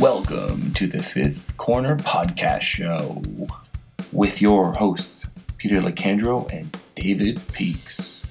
[0.00, 3.22] Welcome to the Fifth Corner Podcast Show
[4.12, 5.28] with your hosts,
[5.58, 8.22] Peter Lecandro and David Peaks.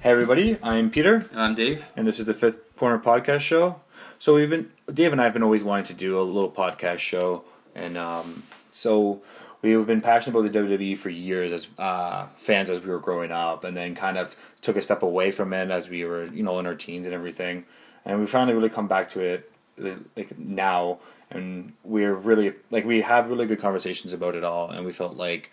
[0.00, 1.88] Hey everybody, I'm Peter, I'm Dave.
[1.94, 3.80] and this is the Fifth Corner Podcast Show.
[4.18, 6.98] So we've been Dave and I have been always wanting to do a little podcast
[6.98, 7.44] show,
[7.76, 8.42] and um,
[8.72, 9.22] so
[9.62, 13.30] we've been passionate about the WWE for years as uh, fans as we were growing
[13.30, 16.42] up, and then kind of took a step away from it as we were you
[16.42, 17.64] know in our teens and everything,
[18.04, 20.98] and we finally really come back to it like now,
[21.30, 25.16] and we're really like we have really good conversations about it all, and we felt
[25.16, 25.50] like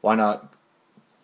[0.00, 0.52] why not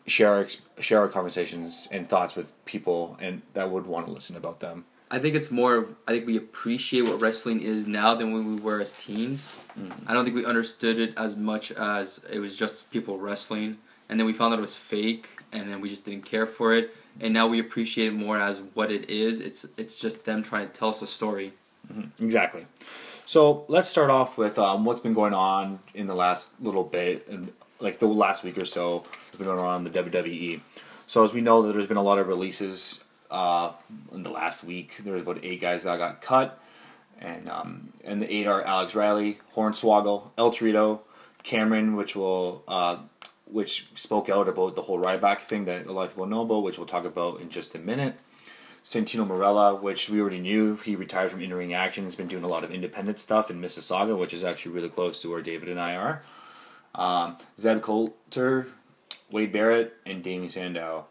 [0.07, 0.47] share our,
[0.81, 4.85] share our conversations and thoughts with people and that would want to listen about them.
[5.11, 8.57] I think it's more of I think we appreciate what wrestling is now than when
[8.57, 9.59] we were as teens.
[9.79, 10.09] Mm-hmm.
[10.09, 13.77] I don't think we understood it as much as it was just people wrestling,
[14.09, 16.73] and then we found out it was fake, and then we just didn't care for
[16.73, 16.97] it.
[17.21, 19.41] And now we appreciate it more as what it is.
[19.41, 21.53] It's it's just them trying to tell us a story.
[22.21, 22.67] Exactly.
[23.27, 27.27] So let's start off with um, what's been going on in the last little bit,
[27.29, 30.61] and like the last week or so, has been going on in the WWE.
[31.07, 33.73] So as we know, that there's been a lot of releases uh,
[34.13, 34.97] in the last week.
[35.03, 36.61] There was about eight guys that got cut,
[37.21, 41.01] and um, and the eight are Alex Riley, Hornswoggle, El Torito,
[41.43, 42.97] Cameron, which will uh,
[43.47, 46.63] which spoke out about the whole Ryback thing that a lot of people know about,
[46.63, 48.17] which we'll talk about in just a minute.
[48.85, 52.05] Santino Marella, which we already knew, he retired from in-ring action.
[52.05, 55.23] He's been doing a lot of independent stuff in Mississauga, which is actually really close
[55.23, 56.23] to where David and I are.
[56.95, 58.67] Um, Zeb Colter,
[59.31, 61.07] Wade Barrett, and Damien Sandow.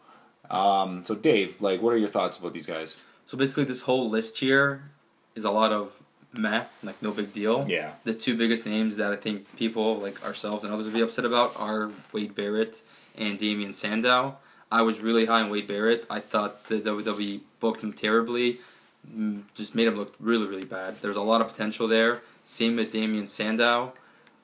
[0.50, 2.96] Um, so Dave, like, what are your thoughts about these guys?
[3.26, 4.90] So basically, this whole list here
[5.34, 6.02] is a lot of
[6.34, 7.64] meh, like no big deal.
[7.66, 7.92] Yeah.
[8.04, 11.24] The two biggest names that I think people like ourselves and others would be upset
[11.24, 12.82] about are Wade Barrett
[13.16, 14.36] and Damien Sandow.
[14.72, 16.06] I was really high on Wade Barrett.
[16.08, 18.58] I thought the WWE booked him terribly,
[19.06, 20.96] mm, just made him look really, really bad.
[21.02, 22.22] There's a lot of potential there.
[22.42, 23.92] Same with Damien Sandow.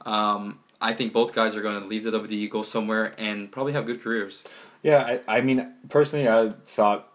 [0.04, 3.72] Um, I think both guys are going to leave the WWE, go somewhere, and probably
[3.72, 4.42] have good careers.
[4.82, 7.10] Yeah, I, I mean, personally, I thought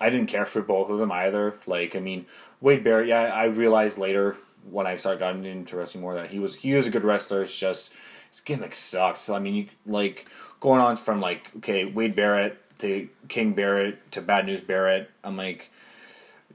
[0.00, 1.54] I didn't care for both of them either.
[1.66, 2.26] Like, I mean,
[2.60, 3.06] Wade Barrett.
[3.06, 4.36] Yeah, I realized later
[4.68, 7.42] when I started getting into wrestling more that he was he was a good wrestler.
[7.42, 7.92] It's just
[8.30, 9.20] his gimmick sucked.
[9.20, 10.26] So I mean, you like
[10.60, 15.10] going on from like okay Wade Barrett to King Barrett to Bad News Barrett.
[15.24, 15.70] I'm like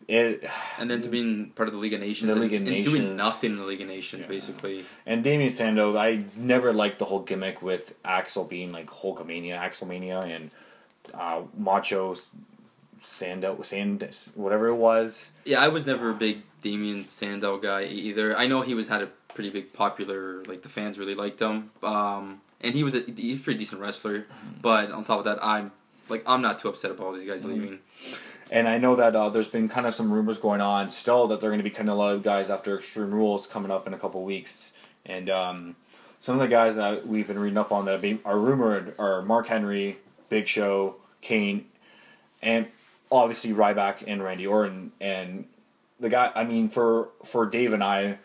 [0.07, 0.49] it.
[0.77, 2.69] And then to being part of the League of Nations, The and, League of and
[2.69, 2.95] Nations.
[2.95, 4.27] doing nothing in the League of Nations, Yeah.
[4.27, 4.85] basically.
[5.05, 10.23] And Damien Sandow, I never liked the whole gimmick with Axel being like Hulkamania, Axelmania,
[10.35, 10.51] and
[11.13, 12.15] uh, Macho
[13.01, 15.31] Sandow, Sand, whatever it was.
[15.45, 18.37] Yeah, I was never a big Damien Sandow guy either.
[18.37, 21.71] I know he was had a pretty big popular, like the fans really liked him,
[21.83, 24.25] um, and he was a he's a pretty decent wrestler.
[24.61, 25.71] But on top of that, I'm
[26.09, 27.79] like I'm not too upset about all these guys leaving.
[28.51, 31.39] And I know that uh, there's been kind of some rumors going on still that
[31.39, 33.93] they're going to be cutting a lot of guys after Extreme Rules coming up in
[33.93, 34.73] a couple weeks.
[35.05, 35.75] And um,
[36.19, 39.47] some of the guys that we've been reading up on that are rumored are Mark
[39.47, 41.65] Henry, Big Show, Kane,
[42.41, 42.67] and
[43.09, 44.91] obviously Ryback and Randy Orton.
[44.99, 45.45] And
[46.01, 48.17] the guy, I mean, for for Dave and I,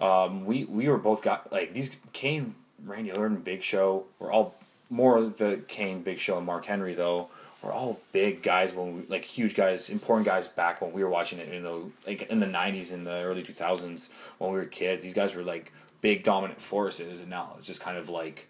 [0.00, 4.04] um, we we were both got like these Kane, Randy Orton, Big Show.
[4.18, 4.54] We're all
[4.90, 7.28] more the Kane, Big Show, and Mark Henry though.
[7.62, 11.10] We're all big guys when we like huge guys, important guys back when we were
[11.10, 11.52] watching it.
[11.52, 15.02] You know, like in the '90s, in the early 2000s when we were kids.
[15.02, 18.48] These guys were like big dominant forces, and now it's just kind of like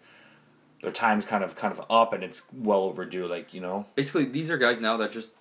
[0.81, 3.27] their time's kind of kind of up, and it's well overdue.
[3.27, 5.33] Like you know, Basically, these are guys now that just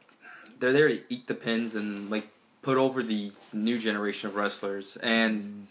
[0.58, 2.28] they're there to eat the pins and like
[2.62, 5.42] put over the new generation of wrestlers and.
[5.42, 5.62] Mm.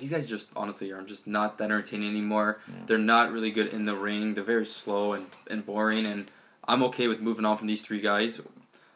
[0.00, 2.58] These guys just honestly are just not that entertaining anymore.
[2.66, 2.74] Yeah.
[2.86, 4.34] They're not really good in the ring.
[4.34, 6.06] They're very slow and, and boring.
[6.06, 6.30] And
[6.66, 8.40] I'm okay with moving on from these three guys.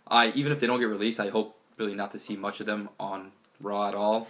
[0.09, 2.67] I even if they don't get released, I hope really not to see much of
[2.67, 4.29] them on Raw at all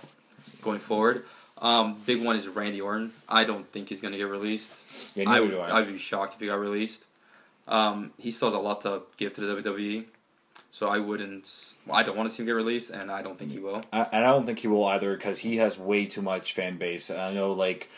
[0.62, 1.24] going forward.
[1.58, 3.12] Um, big one is Randy Orton.
[3.28, 4.72] I don't think he's gonna get released.
[5.14, 5.54] yeah, I would.
[5.54, 7.04] I would be shocked if he got released.
[7.66, 10.04] Um, he still has a lot to give to the WWE,
[10.74, 11.76] so I wouldn't.
[11.86, 13.84] Well, I don't want to see him get released, and I don't think he will.
[13.92, 16.78] I, and I don't think he will either because he has way too much fan
[16.78, 17.10] base.
[17.10, 17.88] And I know like,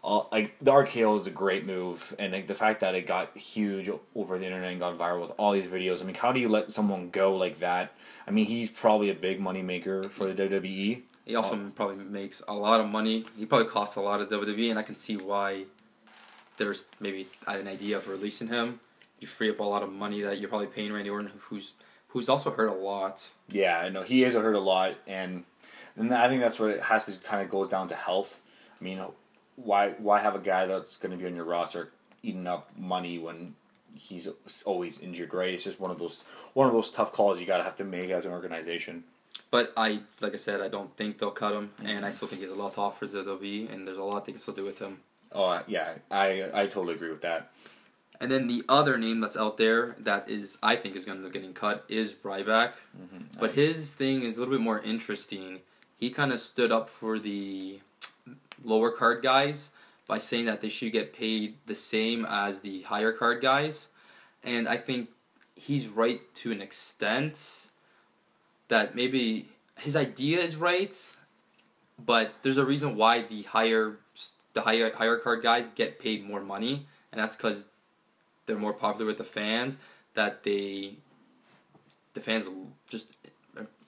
[0.00, 3.36] all, like the RKO is a great move, and like the fact that it got
[3.36, 6.00] huge over the internet and got viral with all these videos.
[6.00, 7.92] I mean, how do you let someone go like that?
[8.24, 10.44] I mean, he's probably a big money maker for the.
[10.48, 11.02] WWE.
[11.26, 13.24] He also um, probably makes a lot of money.
[13.36, 15.64] He probably costs a lot of WWE, and I can see why
[16.56, 18.78] there's maybe an idea of releasing him.
[19.20, 21.74] You free up a lot of money that you're probably paying Randy Orton, who's
[22.08, 23.28] who's also hurt a lot.
[23.48, 25.44] Yeah, I know he has hurt a lot, and
[25.96, 28.38] and I think that's what it has to kind of goes down to health.
[28.80, 29.02] I mean,
[29.56, 31.90] why why have a guy that's going to be on your roster
[32.22, 33.54] eating up money when
[33.94, 34.28] he's
[34.64, 35.34] always injured?
[35.34, 35.54] Right?
[35.54, 36.24] It's just one of those
[36.54, 39.04] one of those tough calls you got to have to make as an organization.
[39.50, 42.40] But I, like I said, I don't think they'll cut him, and I still think
[42.40, 44.54] he has a lot to offer to WWE, and there's a lot they can still
[44.54, 45.00] do with him.
[45.32, 47.52] Oh yeah, I I totally agree with that.
[48.20, 51.24] And then the other name that's out there that is I think is going to
[51.24, 52.72] end up getting cut is Ryback.
[53.00, 53.38] Mm-hmm.
[53.40, 55.60] But his thing is a little bit more interesting.
[55.96, 57.80] He kind of stood up for the
[58.62, 59.70] lower card guys
[60.06, 63.88] by saying that they should get paid the same as the higher card guys.
[64.42, 65.08] And I think
[65.54, 67.68] he's right to an extent
[68.68, 70.94] that maybe his idea is right,
[71.98, 73.98] but there's a reason why the higher
[74.52, 77.66] the higher higher card guys get paid more money, and that's because
[78.46, 79.76] they're more popular with the fans.
[80.14, 80.96] That they
[82.14, 82.46] the fans
[82.88, 83.12] just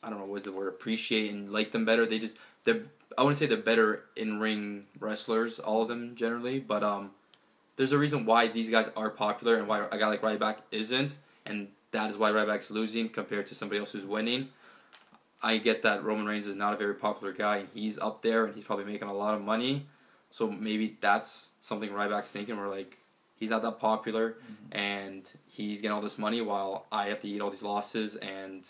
[0.03, 2.07] I don't know what's the word appreciate and like them better.
[2.07, 2.83] They just they're
[3.17, 7.11] I wouldn't say they're better in ring wrestlers, all of them generally, but um,
[7.77, 11.17] there's a reason why these guys are popular and why a guy like Ryback isn't,
[11.45, 14.49] and that is why Ryback's losing compared to somebody else who's winning.
[15.43, 18.45] I get that Roman Reigns is not a very popular guy, and he's up there,
[18.47, 19.87] and he's probably making a lot of money.
[20.31, 22.57] So maybe that's something Ryback's thinking.
[22.57, 22.99] Where like
[23.43, 24.79] he's not that popular, mm-hmm.
[24.79, 28.65] and he's getting all this money while I have to eat all these losses, and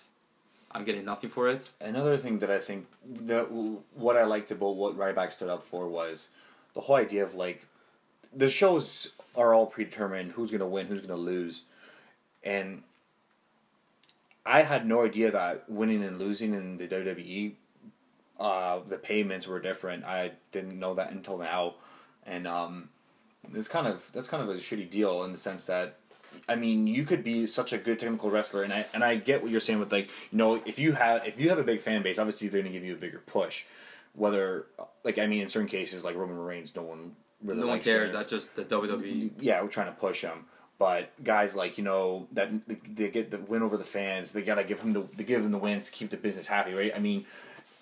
[0.71, 1.69] I'm getting nothing for it.
[1.79, 5.89] Another thing that I think that what I liked about what Ryback stood up for
[5.89, 6.29] was
[6.73, 7.67] the whole idea of like
[8.35, 11.65] the shows are all predetermined who's gonna win, who's gonna lose,
[12.43, 12.83] and
[14.47, 17.53] I had no idea that winning and losing in the WWE,
[18.41, 20.05] uh, the payments were different.
[20.05, 21.75] I didn't know that until now,
[22.25, 22.89] and um,
[23.55, 25.97] it's kind of that's kind of a shitty deal in the sense that
[26.49, 29.43] I mean, you could be such a good technical wrestler, and I and I get
[29.43, 31.81] what you're saying with like you know if you have if you have a big
[31.81, 33.65] fan base, obviously they're going to give you a bigger push.
[34.15, 34.67] Whether
[35.05, 38.11] like I mean, in certain cases like Roman Reigns, no one really no one cares.
[38.11, 38.17] Him.
[38.17, 39.33] That's just the WWE.
[39.41, 40.47] Yeah, we're trying to push him.
[40.79, 44.65] But guys like you know that they get the win over the fans, they gotta
[44.65, 46.93] give him the they give him the win to keep the business happy, right?
[46.95, 47.25] I mean,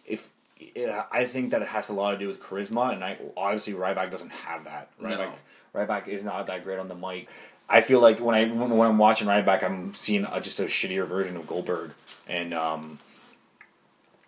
[0.04, 0.30] if
[0.60, 3.72] it, I think that it has a lot to do with charisma, and I obviously
[3.72, 4.90] Ryback doesn't have that.
[5.00, 5.16] Right.
[5.16, 5.32] Ryback
[5.74, 5.80] no.
[5.80, 7.28] Ryback is not that great on the mic.
[7.68, 10.64] I feel like when I when, when I'm watching Ryback, I'm seeing a, just a
[10.64, 11.92] shittier version of Goldberg,
[12.28, 12.98] and um,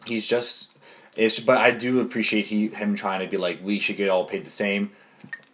[0.06, 0.70] he's just
[1.17, 1.40] it's.
[1.40, 4.46] But I do appreciate he him trying to be like we should get all paid
[4.46, 4.93] the same,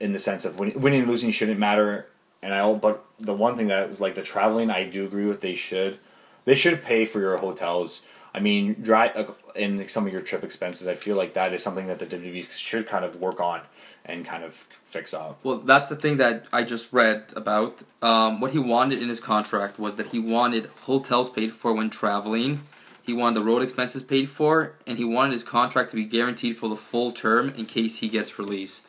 [0.01, 2.09] in the sense of winning, winning and losing shouldn't matter.
[2.43, 5.41] And I but the one thing that is like the traveling, I do agree with.
[5.41, 5.99] They should
[6.45, 8.03] they should pay for your hotels.
[8.39, 10.87] I mean, dry uh, in some of your trip expenses.
[10.87, 13.63] I feel like that is something that the WWE should kind of work on
[14.05, 15.41] and kind of fix up.
[15.43, 17.81] Well, that's the thing that I just read about.
[18.01, 21.91] Um, what he wanted in his contract was that he wanted hotels paid for when
[21.91, 22.61] traveling.
[23.03, 26.59] He wanted the road expenses paid for, and he wanted his contract to be guaranteed
[26.59, 28.87] for the full term in case he gets released.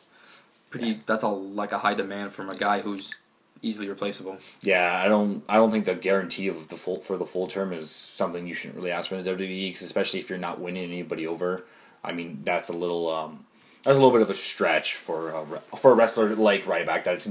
[0.70, 1.00] Pretty.
[1.06, 3.16] That's all like a high demand from a guy who's
[3.62, 4.38] easily replaceable.
[4.62, 5.42] Yeah, I don't.
[5.48, 8.54] I don't think the guarantee of the full for the full term is something you
[8.54, 11.64] shouldn't really ask for in the WWE, especially if you're not winning anybody over.
[12.02, 13.08] I mean, that's a little.
[13.08, 13.46] Um,
[13.82, 17.04] that's a little bit of a stretch for a, for a wrestler like Ryback.
[17.04, 17.26] That's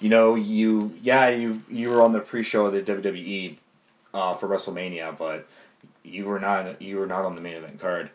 [0.00, 3.56] you know you yeah you you were on the pre-show of the WWE
[4.14, 5.48] uh, for WrestleMania, but
[6.02, 8.10] you were not you were not on the main event card.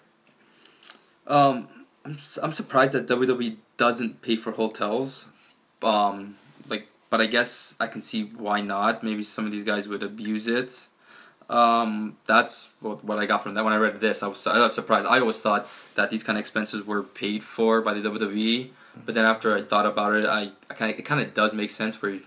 [1.27, 1.68] Um,
[2.06, 5.27] I'm I'm surprised that WWE doesn't pay for hotels.
[5.81, 6.38] Um,
[7.13, 9.04] but I guess I can see why not.
[9.04, 10.88] Maybe some of these guys would abuse it.
[11.48, 13.63] Um, that's what, what I got from that.
[13.63, 15.05] When I read this, I was, I was surprised.
[15.05, 18.72] I always thought that these kind of expenses were paid for by the WWE,
[19.05, 21.53] but then after I thought about it, I, I kind of it kind of does
[21.53, 22.24] make sense where you,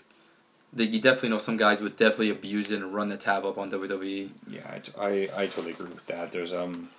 [0.75, 3.59] that you definitely know some guys would definitely abuse it and run the tab up
[3.59, 4.31] on WWE.
[4.49, 4.61] Yeah,
[4.97, 6.31] I, I, I totally agree with that.
[6.31, 6.91] There's um,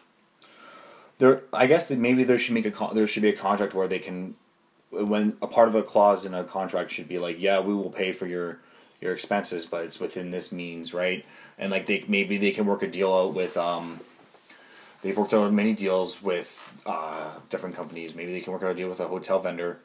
[1.20, 3.74] there I guess that maybe there should make a con- there should be a contract
[3.74, 4.36] where they can,
[4.90, 7.90] when a part of a clause in a contract should be like, yeah, we will
[7.90, 8.60] pay for your
[9.02, 11.26] your expenses, but it's within this means, right?
[11.58, 14.00] And like they maybe they can work a deal out with um,
[15.02, 18.16] they've worked out many deals with uh, different companies.
[18.16, 19.80] Maybe they can work out a deal with a hotel vendor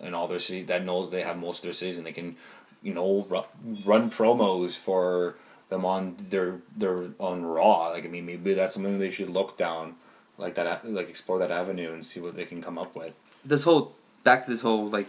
[0.00, 2.36] in all their cities that knows they have most of their cities, and they can
[2.82, 3.26] you know
[3.84, 5.36] run promos for
[5.68, 7.88] them on their their on Raw.
[7.90, 9.94] Like I mean, maybe that's something they should look down,
[10.36, 13.14] like that, like explore that avenue and see what they can come up with.
[13.44, 15.08] This whole back to this whole like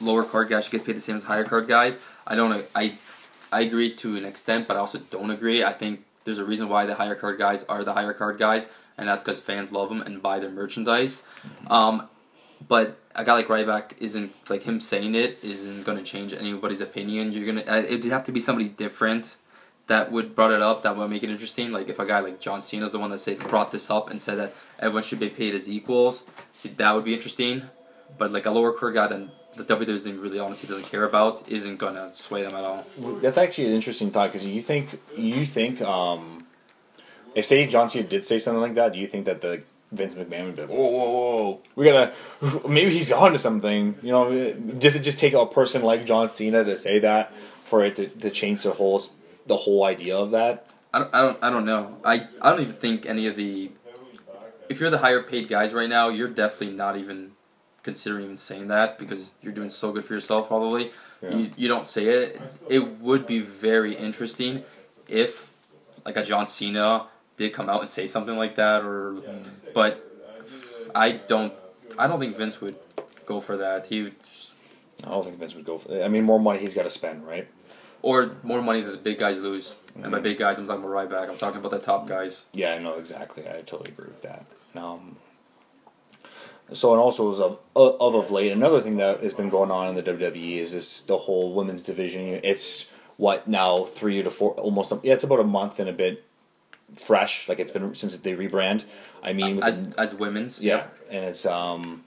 [0.00, 1.98] lower card guys should get paid the same as higher card guys.
[2.26, 2.64] I don't.
[2.74, 2.92] I
[3.52, 5.62] I agree to an extent, but I also don't agree.
[5.64, 8.66] I think there's a reason why the higher card guys are the higher card guys,
[8.96, 11.22] and that's because fans love them and buy their merchandise.
[11.46, 11.72] Mm-hmm.
[11.72, 12.08] Um,
[12.68, 16.80] but a guy like Ryback isn't like him saying it isn't going to change anybody's
[16.80, 17.32] opinion.
[17.32, 19.36] You're gonna uh, it'd have to be somebody different
[19.88, 21.72] that would brought it up that would make it interesting.
[21.72, 24.10] Like if a guy like John Cena is the one that say brought this up
[24.10, 27.62] and said that everyone should be paid as equals, see that would be interesting.
[28.22, 31.78] But like a lower card guy than the WWE really honestly doesn't care about isn't
[31.78, 32.86] gonna sway them at all.
[33.20, 36.46] That's actually an interesting thought because you think you think um,
[37.34, 40.14] if say John Cena did say something like that, do you think that the Vince
[40.14, 42.12] McMahon would be like, whoa, whoa, whoa, we gotta,
[42.68, 43.96] maybe he's on to something.
[44.04, 47.82] You know, does it just take a person like John Cena to say that for
[47.82, 49.02] it to, to change the whole
[49.48, 50.68] the whole idea of that?
[50.94, 51.98] I don't, I don't, I don't know.
[52.04, 53.72] I, I don't even think any of the.
[54.68, 57.31] If you're the higher paid guys right now, you're definitely not even
[57.82, 60.48] considering even saying that because you're doing so good for yourself.
[60.48, 61.36] Probably, Yeah.
[61.36, 62.40] you, you don't say it.
[62.68, 64.64] It would be very interesting
[65.08, 65.52] if,
[66.04, 69.16] like a John Cena did come out and say something like that, or,
[69.74, 70.08] but
[70.94, 71.52] I don't,
[71.98, 72.76] I don't think Vince would
[73.26, 73.86] go for that.
[73.86, 74.14] He would,
[75.04, 76.02] I don't think Vince would go for.
[76.02, 77.48] I mean, more money he's got to spend, right?
[78.04, 79.76] or more money that the big guys lose.
[79.94, 81.30] And by big guys, I'm talking about Ryback.
[81.30, 82.44] I'm talking about the top guys.
[82.52, 83.44] Yeah, I know exactly.
[83.48, 84.44] I totally agree with that.
[84.74, 85.14] Um,
[86.74, 89.88] so, and also as of, of of late, another thing that has been going on
[89.88, 92.40] in the WWE is this the whole women's division.
[92.42, 92.86] It's
[93.16, 94.92] what now three to four, almost.
[95.02, 96.24] Yeah, it's about a month and a bit
[96.96, 97.48] fresh.
[97.48, 98.84] Like it's been since they rebrand.
[99.22, 100.98] I mean, As the- as women's, yeah, yep.
[101.10, 102.04] and it's um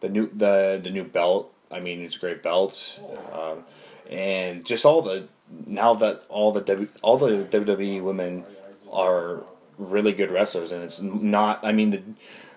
[0.00, 1.52] the new the the new belt.
[1.70, 2.98] I mean, it's a great belt,
[3.32, 3.64] um,
[4.10, 5.28] and just all the
[5.66, 8.44] now that all the w, all the WWE women
[8.92, 9.44] are
[9.78, 11.60] really good wrestlers, and it's not.
[11.64, 12.02] I mean, the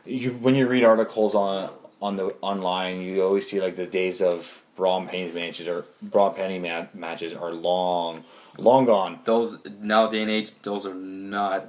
[0.05, 1.69] you when you read articles on
[2.01, 5.86] on the online, you always see like the days of bra and panties matches or
[6.01, 8.24] bra and panty ma- matches are long,
[8.57, 9.19] long gone.
[9.25, 11.67] those now day and age, those are not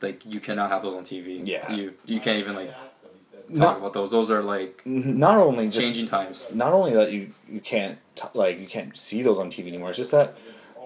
[0.00, 1.42] like you cannot have those on TV.
[1.46, 1.70] Yeah.
[1.72, 4.10] you you can't even like talk Not- about those.
[4.10, 6.46] Those are like Not only just changing times.
[6.52, 9.90] not only that you you can't t- like you can't see those on TV anymore.
[9.90, 10.36] It's just that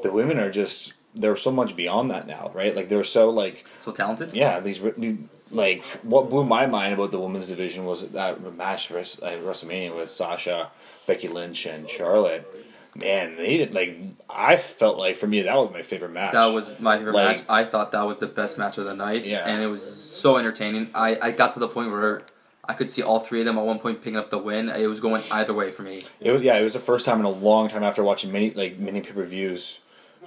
[0.03, 2.75] the women are just they're so much beyond that now, right?
[2.75, 4.33] Like they're so like So talented.
[4.35, 5.17] yeah these, re- the-
[5.51, 9.95] like what blew my mind about the women's division was that match res- at WrestleMania
[9.95, 10.71] with Sasha,
[11.07, 12.67] Becky Lynch, and Charlotte.
[12.97, 13.97] Man, they did like
[14.29, 16.33] I felt like for me that was my favorite match.
[16.33, 17.47] That was my favorite Like- match.
[17.49, 19.45] I thought that was the best match of the night, Yeah.
[19.47, 20.91] and it was so entertaining.
[20.95, 22.23] I, I got to the point where
[22.69, 24.69] I could see all three of them at one point picking up the win.
[24.69, 26.03] It was going either way for me.
[26.21, 28.51] It was yeah, it was the first time in a long time after watching many
[28.51, 29.79] like many pay per views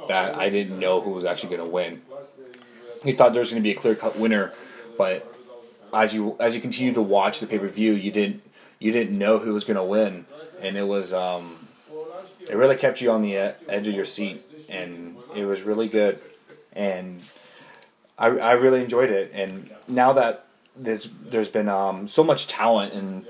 [0.07, 2.01] that I didn't know who was actually going to win.
[3.03, 4.53] We thought there was going to be a clear cut winner,
[4.97, 5.33] but
[5.93, 8.41] as you as you continue to watch the pay per view, you didn't
[8.79, 10.25] you didn't know who was going to win,
[10.61, 11.67] and it was um,
[12.49, 15.87] it really kept you on the e- edge of your seat, and it was really
[15.87, 16.19] good,
[16.73, 17.21] and
[18.17, 22.93] I I really enjoyed it, and now that there's there's been um, so much talent
[22.93, 23.25] and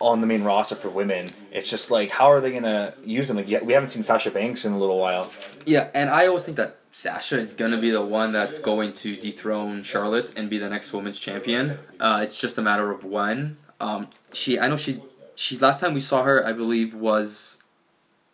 [0.00, 1.28] on the main roster for women.
[1.50, 3.36] It's just like, how are they gonna use them?
[3.38, 5.32] Like, we haven't seen Sasha Banks in a little while.
[5.64, 9.16] Yeah, and I always think that Sasha is gonna be the one that's going to
[9.18, 11.78] dethrone Charlotte and be the next women's champion.
[12.00, 13.58] Uh, it's just a matter of when.
[13.78, 15.00] Um, she, I know she's
[15.34, 15.58] she.
[15.58, 17.58] Last time we saw her, I believe, was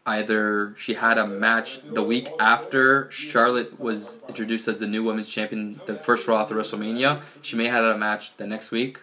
[0.07, 5.29] either she had a match the week after Charlotte was introduced as the new women's
[5.29, 7.21] champion, the first Raw after WrestleMania.
[7.43, 9.01] She may have had a match the next week,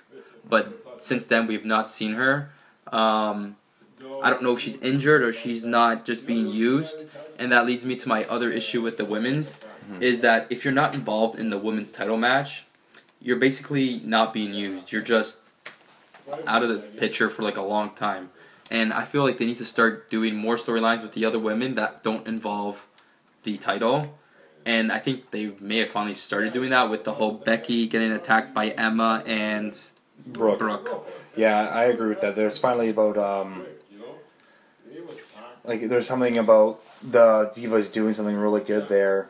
[0.47, 2.49] but since then we've not seen her.
[2.93, 3.57] Um,
[4.23, 7.07] I don't know if she's injured or she's not just being used.
[7.39, 9.59] And that leads me to my other issue with the women's
[9.99, 12.65] is that if you're not involved in the women's title match,
[13.21, 14.91] you're basically not being used.
[14.91, 15.39] You're just
[16.45, 18.29] out of the picture for like a long time.
[18.69, 21.75] And I feel like they need to start doing more storylines with the other women
[21.75, 22.85] that don't involve
[23.43, 24.15] the title.
[24.65, 28.11] And I think they may have finally started doing that with the whole Becky getting
[28.11, 29.79] attacked by Emma and
[30.27, 30.59] Brooke.
[30.59, 31.07] Brooke.
[31.35, 32.35] Yeah, I agree with that.
[32.35, 33.65] There's finally about um,
[35.63, 39.29] like there's something about the divas doing something really good there,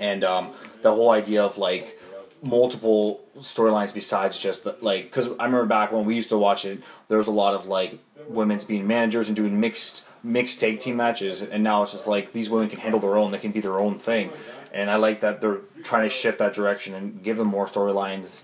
[0.00, 2.00] and um, the whole idea of like
[2.42, 6.64] multiple storylines besides just the, like because I remember back when we used to watch
[6.64, 10.80] it, there was a lot of like women's being managers and doing mixed mixed tag
[10.80, 13.52] team matches, and now it's just like these women can handle their own, they can
[13.52, 14.30] be their own thing,
[14.72, 18.42] and I like that they're trying to shift that direction and give them more storylines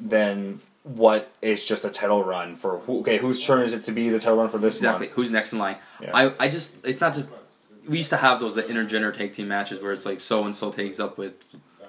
[0.00, 3.92] than what is just a title run for who, okay whose turn is it to
[3.92, 5.06] be the title run for this Exactly.
[5.06, 5.76] month Who's next in line?
[6.00, 6.10] Yeah.
[6.14, 7.30] I, I just it's not just
[7.86, 10.54] we used to have those like, intergender tag team matches where it's like so and
[10.54, 11.34] so takes up with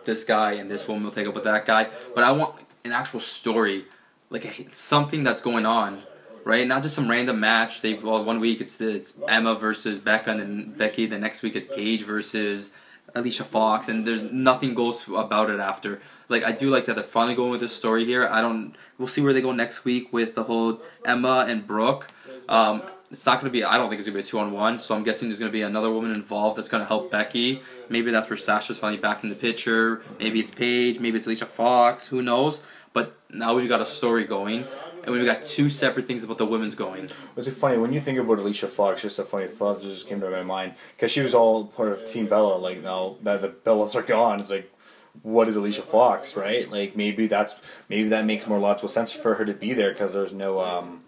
[0.06, 1.90] this guy and this woman will take up with that guy.
[2.16, 2.56] But I want
[2.86, 3.86] an actual story,
[4.30, 6.02] like a, something that's going on,
[6.46, 6.66] right?
[6.68, 7.82] Not just some random match.
[7.82, 11.06] They well one week it's it's Emma versus Becca and then Becky.
[11.06, 12.72] The next week it's Paige versus
[13.16, 16.02] Alicia Fox, and there's nothing goes about it after.
[16.28, 18.28] Like I do like that they're finally going with this story here.
[18.28, 18.76] I don't.
[18.98, 22.08] We'll see where they go next week with the whole Emma and Brooke.
[22.48, 23.64] Um, it's not going to be.
[23.64, 24.78] I don't think it's going to be a two on one.
[24.80, 27.62] So I'm guessing there's going to be another woman involved that's going to help Becky.
[27.90, 30.04] Maybe that's where Sasha's finally back in the picture.
[30.20, 31.00] Maybe it's Paige.
[31.00, 32.08] Maybe it's Alicia Fox.
[32.08, 32.62] Who knows?
[32.94, 34.66] But now we've got a story going,
[35.04, 37.10] and we've got two separate things about the women's going.
[37.38, 39.04] It's funny when you think about Alicia Fox.
[39.04, 42.06] Just a funny thought just came to my mind because she was all part of
[42.06, 42.56] Team Bella.
[42.56, 44.74] Like now that the Bellas are gone, it's like
[45.22, 46.70] what is Alicia Fox, right?
[46.70, 47.56] Like maybe that's
[47.90, 51.04] maybe that makes more logical sense for her to be there because there's no um,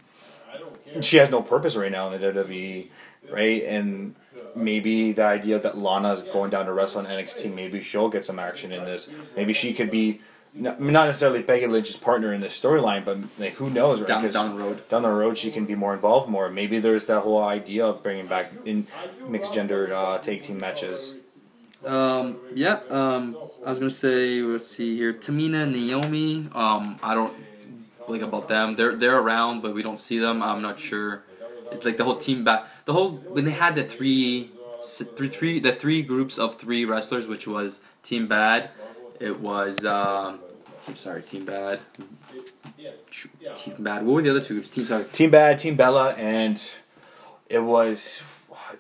[1.02, 2.90] she has no purpose right now in the WWE,
[3.30, 3.64] right?
[3.64, 4.16] And
[4.56, 8.40] maybe the idea that Lana's going down to wrestle in NXT, maybe she'll get some
[8.40, 9.10] action in this.
[9.36, 10.22] Maybe she could be
[10.54, 14.08] not not necessarily Becky Lynch's partner in this storyline, but like who knows, right?
[14.08, 14.88] Down, 'Cause down the road.
[14.90, 16.50] down the road she can be more involved more.
[16.50, 18.88] Maybe there's that whole idea of bringing back in
[19.28, 21.16] mixed gender uh, tag team matches.
[21.86, 26.48] Um, yeah, um, I was gonna say, let's see here, Tamina and Naomi.
[26.54, 27.34] Um, I don't
[28.08, 28.76] like about them.
[28.76, 30.44] They're they're around, but we don't see them.
[30.44, 31.24] I'm not sure.
[31.72, 32.68] It's like the whole team back.
[32.86, 36.84] The whole when they had the three, s- three, three, the three groups of three
[36.86, 38.70] wrestlers, which was Team Bad.
[39.22, 40.40] It was um,
[40.88, 41.80] I'm sorry, Team Bad.
[43.56, 44.06] Team Bad.
[44.06, 44.70] What were the other two groups?
[44.70, 45.04] Team sorry.
[45.06, 46.62] Team Bad, Team Bella, and
[47.50, 48.22] it was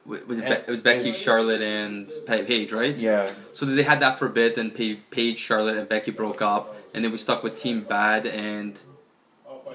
[0.05, 2.95] Wa- Was it, Be- it was Becky, Charlotte, and Paige, right?
[2.97, 3.31] yeah.
[3.53, 7.03] So they had that for a bit, then Paige, Charlotte, and Becky broke up, and
[7.03, 8.77] then we stuck with Team Bad and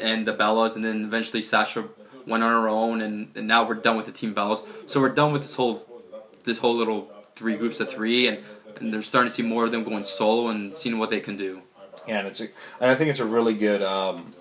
[0.00, 1.84] and the Bellas, and then eventually Sasha
[2.26, 4.66] went on her own, and, and now we're done with the Team Bellas.
[4.90, 5.86] So we're done with this whole
[6.44, 8.38] this whole little three groups of three, and
[8.80, 11.36] and they're starting to see more of them going solo and seeing what they can
[11.36, 11.62] do.
[12.06, 12.44] Yeah, and it's a,
[12.80, 14.34] and I think it's a really good um,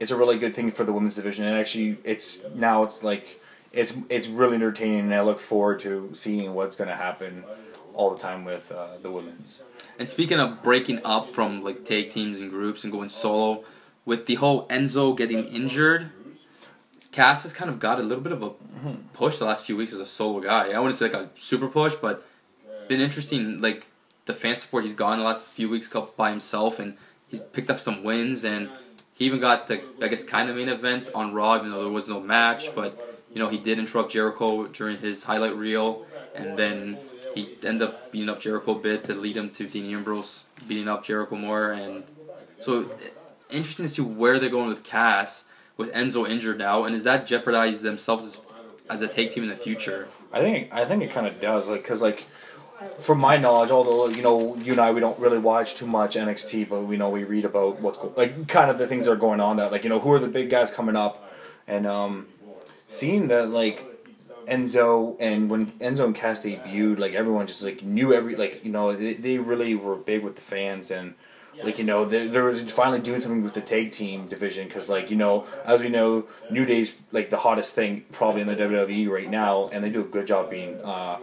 [0.00, 1.46] it's a really good thing for the women's division.
[1.46, 3.40] And actually, it's now it's like
[3.72, 7.44] it's it's really entertaining, and I look forward to seeing what's going to happen
[7.94, 9.60] all the time with uh, the women's.
[9.98, 13.64] And speaking of breaking up from like tag teams and groups and going solo,
[14.04, 16.10] with the whole Enzo getting injured,
[17.10, 18.50] Cass has kind of got a little bit of a
[19.12, 20.70] push the last few weeks as a solo guy.
[20.70, 22.26] I wouldn't say like a super push, but
[22.88, 23.60] been interesting.
[23.60, 23.86] Like
[24.26, 26.96] the fan support he's gotten the last few weeks by himself, and
[27.28, 28.70] he's picked up some wins, and
[29.14, 31.92] he even got the I guess kind of main event on Raw, even though there
[31.92, 32.74] was no match.
[32.74, 33.00] But
[33.32, 36.98] you know he did interrupt Jericho during his highlight reel, and then
[37.34, 40.88] he ended up beating up Jericho a bit to lead him to Dean Ambrose beating
[40.88, 42.04] up Jericho more, and
[42.58, 42.90] so
[43.50, 45.44] interesting to see where they're going with Cass
[45.76, 48.40] with Enzo injured now, and does that jeopardize themselves as,
[48.90, 50.08] as a tag team in the future?
[50.32, 52.26] I think I think it kind of does, like because like
[52.98, 56.16] from my knowledge, although you know you and I we don't really watch too much
[56.16, 59.12] NXT, but we know we read about what's go- like kind of the things that
[59.12, 59.56] are going on.
[59.56, 61.32] That like you know who are the big guys coming up,
[61.66, 62.28] and um,
[62.86, 63.84] seeing that like
[64.46, 68.70] Enzo and when Enzo and Cass debuted, like everyone just like knew every like you
[68.70, 71.14] know they, they really were big with the fans and
[71.62, 74.88] like you know they they were finally doing something with the tag team division because
[74.88, 78.56] like you know as we know New Day's like the hottest thing probably in the
[78.56, 81.18] WWE right now and they do a good job being uh,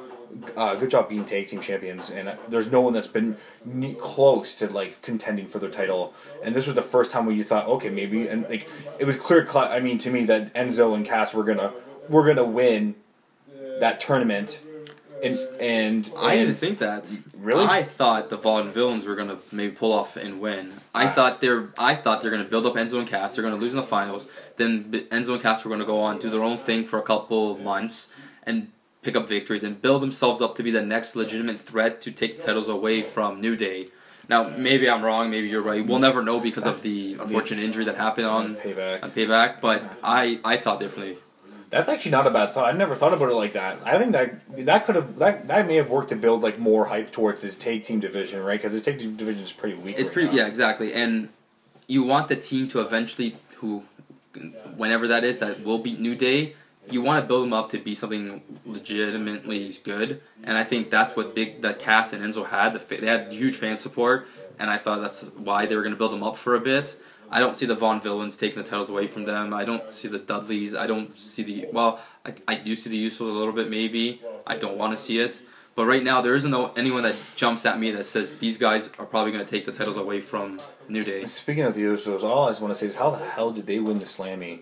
[0.57, 3.93] uh good job being tag team champions and uh, there's no one that's been ne-
[3.93, 7.43] close to like contending for their title and this was the first time where you
[7.43, 8.67] thought okay maybe and like
[8.99, 11.71] it was clear cut I mean to me that Enzo and Cass were gonna
[12.09, 12.95] were gonna win
[13.79, 14.59] that tournament
[15.23, 17.09] and and, I didn't think that.
[17.37, 17.65] Really?
[17.65, 20.73] I thought the Vaudevillains were gonna maybe pull off and win.
[20.93, 21.69] I thought they're.
[21.77, 23.35] I thought they're gonna build up Enzo and Cass.
[23.35, 24.27] They're gonna lose in the finals.
[24.57, 27.51] Then Enzo and Cass were gonna go on do their own thing for a couple
[27.51, 28.11] of months
[28.43, 28.71] and
[29.05, 32.43] pick up victories and build themselves up to be the next legitimate threat to take
[32.43, 33.89] titles away from New Day.
[34.27, 35.29] Now maybe I'm wrong.
[35.29, 35.85] Maybe you're right.
[35.85, 39.03] We'll never know because of the unfortunate injury that happened on payback.
[39.03, 39.61] on Payback.
[39.61, 41.19] But I I thought differently.
[41.69, 42.65] That's actually not a bad thought.
[42.65, 43.79] I never thought about it like that.
[43.83, 46.85] I think that that could have that that may have worked to build like more
[46.85, 48.59] hype towards this tag team division, right?
[48.59, 49.95] Because this tag team division is pretty weak.
[49.99, 50.37] It's right pretty now.
[50.37, 50.93] yeah, exactly.
[50.93, 51.29] And
[51.85, 53.83] you want the team to eventually who
[54.75, 56.55] whenever that is that will beat New Day,
[56.89, 60.21] you want to build them up to be something legitimately good.
[60.43, 62.73] And I think that's what big that Cass and Enzo had.
[62.73, 64.27] The fa- they had huge fan support,
[64.59, 66.97] and I thought that's why they were going to build them up for a bit.
[67.29, 69.53] I don't see the Vaudevillains taking the titles away from them.
[69.53, 70.75] I don't see the Dudleys.
[70.75, 71.99] I don't see the well.
[72.25, 74.21] I, I do see the Usos a little bit maybe.
[74.45, 75.41] I don't want to see it.
[75.75, 79.05] But right now, there isn't anyone that jumps at me that says these guys are
[79.05, 81.25] probably going to take the titles away from New Day.
[81.25, 83.65] Speaking of the Usos, all I just want to say is how the hell did
[83.67, 84.59] they win the Slammy?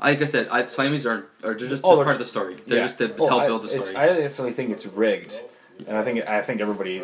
[0.00, 2.56] Like I said, I, Slammies are are just, Oh, they're- part of the story.
[2.66, 2.84] They're Yeah.
[2.84, 3.96] just to Oh, help build the story.
[3.96, 5.42] I definitely think it's rigged,
[5.86, 7.02] and I think I think everybody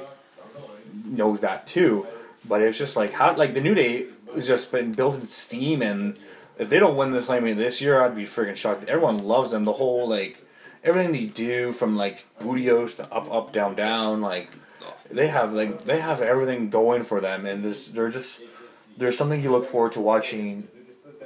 [1.05, 2.07] knows that too.
[2.47, 6.17] But it's just like how like the New Day has just been building steam, and
[6.59, 8.85] if they don't win the Slammy this year, I'd be freaking shocked.
[8.89, 9.65] Everyone loves them.
[9.65, 10.39] The whole like
[10.83, 14.51] everything they do from like Booty-O's to up up down down like
[15.11, 18.41] they have like they have everything going for them, and this they're just
[18.97, 20.69] there's something you look forward to watching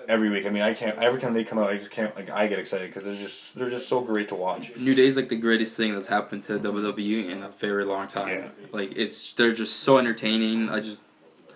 [0.09, 0.47] every week.
[0.47, 2.59] I mean, I can't every time they come out, I just can't like I get
[2.59, 4.75] excited because they're just they're just so great to watch.
[4.77, 8.09] New Day is like the greatest thing that's happened to WWE in a very long
[8.09, 8.29] time.
[8.29, 8.49] Yeah.
[8.73, 10.71] Like it's they're just so entertaining.
[10.71, 11.01] I just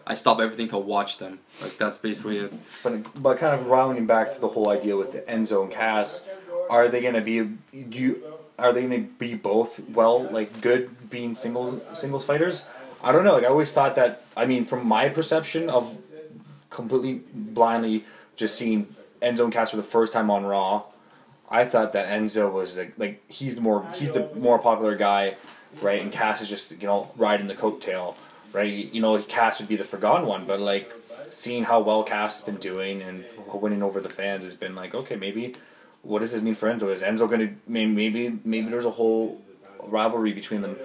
[0.06, 1.40] I stop everything to watch them.
[1.60, 2.52] Like that's basically it.
[2.82, 6.22] But but kind of rounding back to the whole idea with the Enzo and Cass,
[6.70, 8.22] are they gonna be do you,
[8.58, 12.62] are they gonna be both well like good being singles singles fighters?
[13.02, 13.32] I don't know.
[13.32, 14.22] Like I always thought that.
[14.36, 15.98] I mean, from my perception of
[16.70, 18.04] completely blindly
[18.36, 20.84] just seeing Enzo and Cass for the first time on Raw,
[21.50, 25.36] I thought that Enzo was like, like he's the more he's the more popular guy,
[25.80, 26.00] right?
[26.00, 28.16] And Cass is just you know riding the coattail,
[28.52, 28.72] right?
[28.72, 30.90] You know, Cass would be the forgotten one, but like
[31.30, 34.94] seeing how well Cass has been doing and winning over the fans has been like,
[34.94, 35.54] okay, maybe
[36.02, 36.92] what does this mean for Enzo?
[36.92, 39.40] Is Enzo going to maybe maybe there's a whole
[39.82, 40.76] rivalry between them?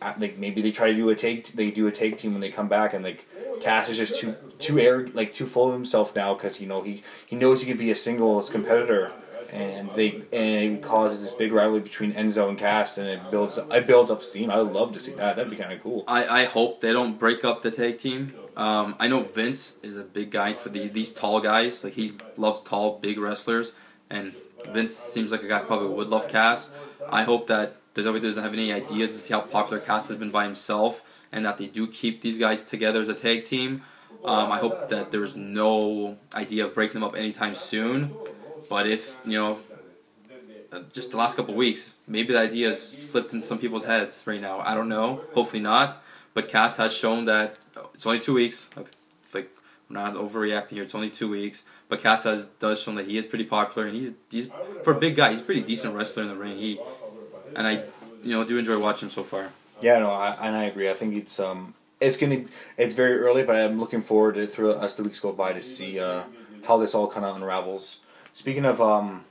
[0.00, 2.50] Like maybe they try to do a take they do a take team when they
[2.50, 3.26] come back and like
[3.60, 6.82] Cass is just too too air like too full of himself now because you know
[6.82, 9.12] he he knows he can be a singles competitor
[9.50, 13.58] and they and it causes this big rivalry between Enzo and Cass and it builds
[13.58, 14.50] it builds up steam.
[14.50, 15.36] I would love to see that.
[15.36, 16.04] That'd be kind of cool.
[16.06, 18.34] I, I hope they don't break up the tag team.
[18.56, 21.84] Um, I know Vince is a big guy for the, these tall guys.
[21.84, 23.72] Like he loves tall, big wrestlers,
[24.10, 24.34] and
[24.72, 26.70] Vince seems like a guy probably would love Cass.
[27.10, 30.30] I hope that WWE doesn't have any ideas to see how popular Cass has been
[30.30, 33.82] by himself, and that they do keep these guys together as a tag team.
[34.24, 38.14] Um, I hope that there's no idea of breaking them up anytime soon.
[38.68, 39.58] But if you know,
[40.72, 44.22] uh, just the last couple weeks, maybe the idea has slipped into some people's heads
[44.26, 44.60] right now.
[44.60, 45.22] I don't know.
[45.34, 46.02] Hopefully not.
[46.34, 48.68] But Cass has shown that uh, it's only two weeks.
[49.32, 49.50] Like,
[49.88, 50.82] I'm not overreacting here.
[50.82, 51.64] It's only two weeks.
[51.88, 54.48] But Cass has does show that he is pretty popular, and he's he's
[54.82, 55.30] for a big guy.
[55.30, 56.58] He's a pretty decent wrestler in the ring.
[56.58, 56.80] He
[57.56, 57.82] and I,
[58.22, 59.50] you know, do enjoy watching so far.
[59.80, 60.88] Yeah, no, I, and I agree.
[60.88, 62.44] I think it's um, it's gonna,
[62.76, 65.62] it's very early, but I'm looking forward to through as the weeks go by to
[65.62, 66.22] see uh,
[66.66, 67.98] how this all kind of unravels.
[68.32, 69.24] Speaking of um,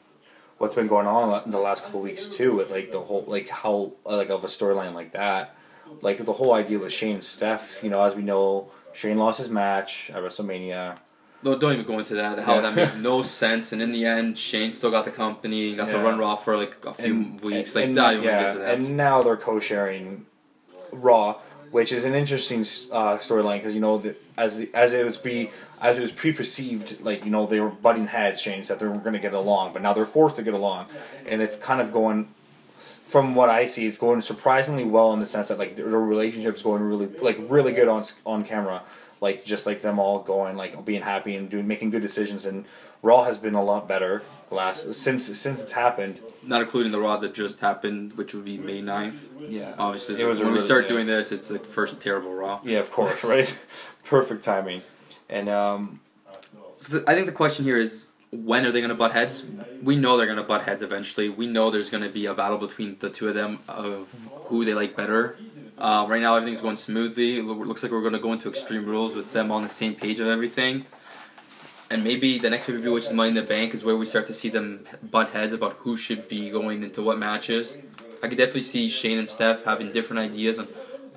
[0.58, 3.50] what's been going on in the last couple weeks too, with like the whole like
[3.50, 5.56] how like of a storyline like that,
[6.02, 7.84] like the whole idea with Shane and Steph.
[7.84, 10.98] You know, as we know, Shane lost his match at WrestleMania.
[11.46, 12.40] No, don't even go into that.
[12.40, 12.62] How Yeah.
[12.62, 13.72] that made no sense.
[13.72, 16.58] And in the end, Shane still got the company, and got to run Raw for
[16.58, 17.70] like a few And- weeks.
[17.70, 18.74] and- like, and, not even yeah, get to that.
[18.80, 20.26] and now they're co-sharing
[20.92, 21.36] Raw,
[21.70, 25.18] which is an interesting uh, storyline because you know that as the, as it was
[25.18, 28.88] pre as it was pre-perceived, like you know they were butting heads, Shane said they
[28.88, 30.88] were going to get along, but now they're forced to get along,
[31.28, 32.30] and it's kind of going.
[33.04, 36.00] From what I see, it's going surprisingly well in the sense that like their their
[36.00, 38.82] relationship's going really like really good on on camera,
[39.22, 42.66] like just like them all going like being happy and doing making good decisions, and
[43.02, 46.22] Raw has been a lot better the last since since it's happened.
[46.44, 49.28] not including the Raw that just happened, which would be May 9th.
[49.50, 50.90] Yeah, Obviously, It was when we start yeah.
[50.90, 52.60] doing this, it's the first terrible Raw.
[52.64, 53.56] Yeah, of course, right?
[54.04, 54.82] Perfect timing.
[55.30, 56.02] And um,
[56.76, 59.46] So the, I think the question here is when are they going to butt heads?
[59.82, 61.30] We know they're going to butt heads eventually.
[61.30, 64.14] We know there's going to be a battle between the two of them of
[64.48, 65.38] who they like better.
[65.78, 67.40] Uh, right now, everything's going smoothly.
[67.40, 69.96] It looks like we're going to go into Extreme Rules with them on the same
[69.96, 70.86] page of everything.
[71.90, 73.96] And maybe the next pay per view, which is Money in the Bank, is where
[73.96, 77.78] we start to see them butt heads about who should be going into what matches.
[78.24, 80.68] I could definitely see Shane and Steph having different ideas on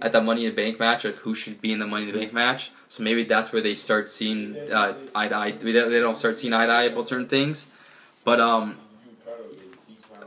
[0.00, 2.12] at that Money in the Bank match, like who should be in the Money in
[2.12, 2.70] the Bank match.
[2.88, 5.50] So maybe that's where they start seeing uh, eye to eye.
[5.52, 7.66] They don't they don't start seeing eye to eye about certain things,
[8.24, 8.78] but um,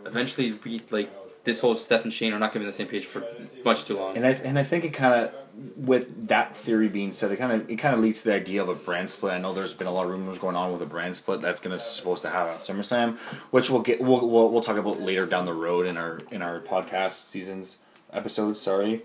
[0.05, 1.11] eventually we like
[1.43, 3.23] this whole Steph and Shane are not going to be on the same page for
[3.65, 4.15] much too long.
[4.15, 5.33] and I and I think it kind of
[5.75, 8.61] with that theory being said, it kind of it kind of leads to the idea
[8.61, 9.33] of a brand split.
[9.33, 11.59] I know there's been a lot of rumors going on with a brand split that's
[11.59, 13.17] gonna supposed to happen at SummerSlam,
[13.51, 16.41] which we'll get we'll, we'll we'll talk about later down the road in our in
[16.41, 17.77] our podcast seasons
[18.13, 18.59] episodes.
[18.61, 19.03] Sorry.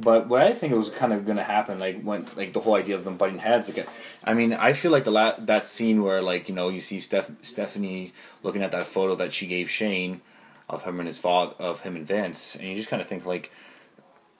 [0.00, 2.60] But what I think it was kind of going to happen, like when, like the
[2.60, 3.86] whole idea of them butting heads again.
[4.22, 7.00] I mean, I feel like the la- that scene where, like, you know, you see
[7.00, 8.12] Steph- Stephanie
[8.44, 10.20] looking at that photo that she gave Shane
[10.68, 13.24] of him and his father, of him and Vince, and you just kind of think
[13.24, 13.50] like,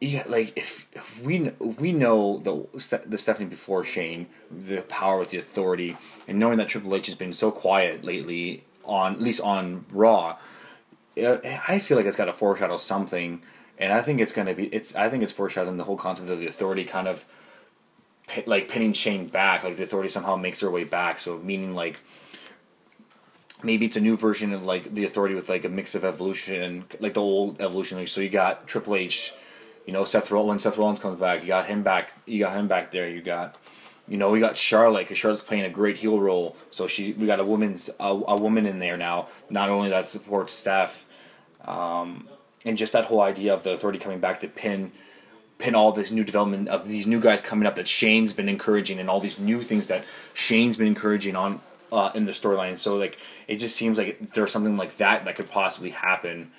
[0.00, 5.30] yeah, like if, if we we know the the Stephanie before Shane, the power with
[5.30, 9.40] the authority, and knowing that Triple H has been so quiet lately on at least
[9.40, 10.36] on Raw,
[11.22, 13.42] uh, I feel like it's got to foreshadow something,
[13.78, 16.38] and I think it's gonna be it's I think it's foreshadowing the whole concept of
[16.38, 17.24] the authority kind of
[18.46, 21.18] like pinning Shane back, like the authority somehow makes their way back.
[21.18, 22.00] So meaning like
[23.62, 26.84] maybe it's a new version of like the authority with like a mix of evolution,
[27.00, 27.98] like the old evolution.
[27.98, 29.32] Like, so you got Triple H,
[29.86, 30.64] you know Seth Rollins.
[30.64, 32.14] When Seth Rollins comes back, you got him back.
[32.26, 33.08] You got him back there.
[33.08, 33.56] You got.
[34.06, 36.56] You know, we got Charlotte because Charlotte's playing a great heel role.
[36.70, 39.28] So she, we got a woman's a, a woman in there now.
[39.50, 41.04] Not only that supports Steph,
[41.66, 42.26] um,
[42.64, 44.92] and just that whole idea of the authority coming back to pin
[45.58, 48.98] pin all this new development of these new guys coming up that Shane's been encouraging
[48.98, 51.60] and all these new things that Shane's been encouraging on
[51.92, 52.78] uh, in the storyline.
[52.78, 56.52] So like it just seems like there's something like that that could possibly happen.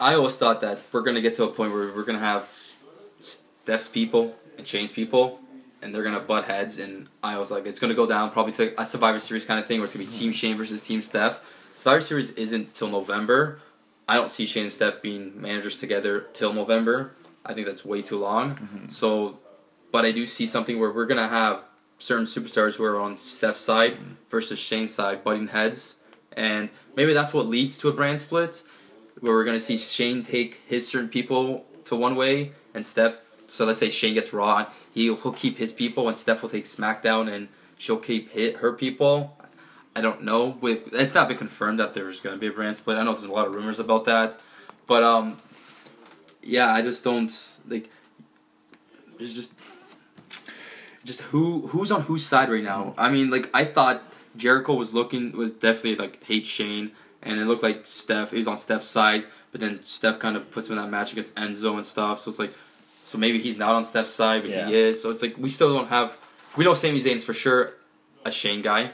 [0.00, 2.48] I always thought that we're gonna get to a point where we're gonna have
[3.20, 5.40] Steph's people and Shane's people,
[5.82, 6.78] and they're gonna butt heads.
[6.78, 9.66] And I was like, it's gonna go down probably to a Survivor Series kind of
[9.66, 11.40] thing, where it's gonna be Team Shane versus Team Steph.
[11.76, 13.60] Survivor Series isn't till November.
[14.08, 17.12] I don't see Shane and Steph being managers together till November.
[17.46, 18.86] I think that's way too long.
[18.88, 19.38] So
[19.92, 21.62] but I do see something where we're gonna have
[21.98, 23.98] certain superstars who are on Steph's side
[24.30, 25.96] versus Shane's side butting heads,
[26.36, 28.62] and maybe that's what leads to a brand split,
[29.20, 33.20] where we're gonna see Shane take his certain people to one way, and Steph.
[33.46, 36.64] So let's say Shane gets Raw, he'll, he'll keep his people, and Steph will take
[36.64, 39.36] SmackDown, and she'll keep hit her people.
[39.94, 40.58] I don't know.
[40.60, 42.98] With it's not been confirmed that there's going to be a brand split.
[42.98, 44.40] I know there's a lot of rumors about that,
[44.88, 45.36] but um,
[46.42, 47.32] yeah, I just don't
[47.68, 47.90] like.
[49.18, 49.52] There's just,
[51.04, 52.94] just who who's on whose side right now.
[52.98, 54.02] I mean, like I thought
[54.36, 58.30] Jericho was looking was definitely like hate Shane, and it looked like Steph.
[58.30, 61.12] He was on Steph's side, but then Steph kind of puts him in that match
[61.12, 62.20] against Enzo and stuff.
[62.20, 62.52] So it's like,
[63.04, 64.66] so maybe he's not on Steph's side, but Yeah.
[64.68, 65.00] he is.
[65.02, 66.16] So it's like we still don't have.
[66.56, 67.74] We know Sami Zayn's for sure
[68.24, 68.92] a Shane guy.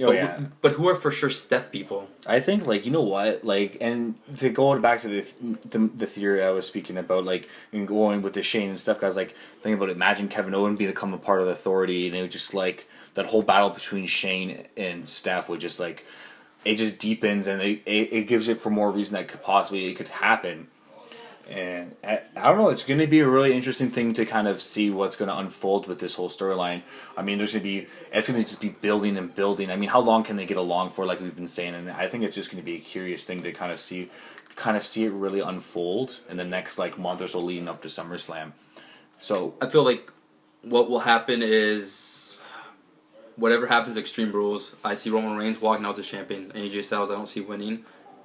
[0.00, 0.40] Oh but, yeah.
[0.60, 2.08] but who are for sure Steph people?
[2.26, 6.06] I think like you know what like and to go back to the the, the
[6.06, 9.36] theory I was speaking about like and going with the Shane and Steph guys like
[9.62, 9.92] think about it.
[9.92, 13.26] Imagine Kevin Owen become a part of the Authority and it would just like that
[13.26, 16.04] whole battle between Shane and Steph would just like
[16.64, 19.86] it just deepens and it, it, it gives it for more reason that could possibly
[19.86, 20.66] it could happen.
[21.48, 22.70] And I, I don't know.
[22.70, 25.36] It's going to be a really interesting thing to kind of see what's going to
[25.36, 26.82] unfold with this whole storyline.
[27.16, 29.70] I mean, there's going to be it's going to just be building and building.
[29.70, 31.04] I mean, how long can they get along for?
[31.04, 33.42] Like we've been saying, and I think it's just going to be a curious thing
[33.42, 34.10] to kind of see,
[34.56, 37.82] kind of see it really unfold in the next like month or so leading up
[37.82, 38.52] to SummerSlam.
[39.18, 40.10] So I feel like
[40.62, 42.38] what will happen is
[43.36, 44.74] whatever happens, Extreme Rules.
[44.84, 46.52] I see Roman Reigns walking out the champion.
[46.52, 47.84] AJ Styles, I don't see winning,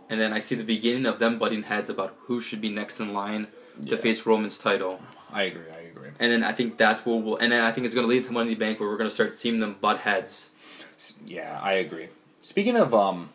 [0.10, 3.00] and then I see the beginning of them butting heads about who should be next
[3.00, 3.48] in line
[3.80, 3.91] Yeah.
[3.91, 5.02] to face Roman's title.
[5.32, 5.69] I agree.
[5.76, 6.10] I agree.
[6.19, 7.38] And then I think that's what will.
[7.38, 8.98] And then I think it's going to lead to Money in the Bank, where we're
[8.98, 10.50] going to start seeing them butt heads.
[11.26, 12.08] Yeah, I agree.
[12.41, 13.30] Speaking of um,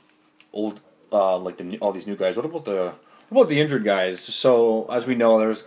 [0.53, 0.81] old
[1.13, 2.93] uh, like the all these new guys, what about the
[3.29, 4.21] what about the injured guys?
[4.21, 5.63] So as we know, there's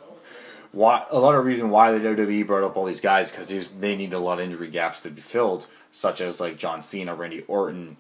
[0.72, 3.48] why a lot of reason why the WWE brought up all these guys because
[3.80, 7.16] they need a lot of injury gaps to be filled, such as like John Cena,
[7.16, 7.98] Randy Orton,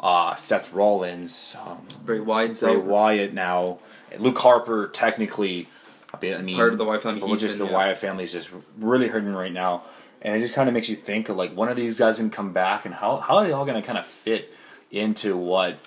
[0.00, 2.76] uh, Seth Rollins, um, Bray Wyatt's Bray.
[2.76, 3.78] Wyatt now,
[4.18, 5.68] Luke Harper technically.
[6.14, 7.72] I mean- Part of the Wyatt family, he's just the yeah.
[7.72, 9.82] Wyatt family is just really hurting right now,
[10.22, 12.30] and it just kind of makes you think of like one of these guys gonna
[12.30, 14.52] come back, and how how are they all gonna kind of fit
[14.90, 15.78] into what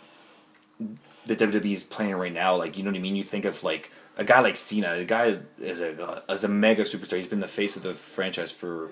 [1.25, 2.55] the WWE is playing right now?
[2.55, 3.15] Like you know what I mean?
[3.15, 4.95] You think of like a guy like Cena.
[4.97, 7.17] The guy is a is a mega superstar.
[7.17, 8.91] He's been the face of the franchise for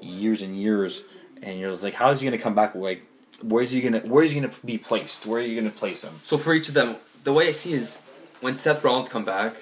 [0.00, 1.04] years and years,
[1.42, 2.74] and you're just like, how is he gonna come back?
[2.74, 3.02] Like,
[3.48, 5.26] where's he gonna where's he gonna be placed?
[5.26, 6.20] Where are you gonna place him?
[6.24, 8.02] So for each of them, the way I see is
[8.40, 9.56] when Seth Rollins come back,